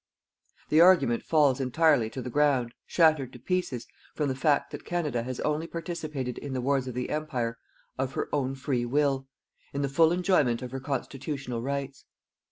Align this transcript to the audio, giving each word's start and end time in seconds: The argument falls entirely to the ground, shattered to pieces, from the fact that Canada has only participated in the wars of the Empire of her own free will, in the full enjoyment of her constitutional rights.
The 0.69 0.81
argument 0.81 1.21
falls 1.21 1.59
entirely 1.59 2.09
to 2.09 2.23
the 2.23 2.31
ground, 2.31 2.73
shattered 2.87 3.31
to 3.33 3.39
pieces, 3.39 3.85
from 4.15 4.29
the 4.29 4.35
fact 4.35 4.71
that 4.71 4.83
Canada 4.83 5.21
has 5.21 5.39
only 5.41 5.67
participated 5.67 6.39
in 6.39 6.53
the 6.53 6.59
wars 6.59 6.87
of 6.87 6.95
the 6.95 7.11
Empire 7.11 7.59
of 7.99 8.13
her 8.13 8.27
own 8.33 8.55
free 8.55 8.83
will, 8.83 9.27
in 9.73 9.83
the 9.83 9.89
full 9.89 10.11
enjoyment 10.11 10.63
of 10.63 10.71
her 10.71 10.79
constitutional 10.79 11.61
rights. 11.61 12.05